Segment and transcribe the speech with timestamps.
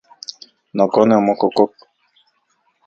[0.75, 1.73] Nokone omokokok.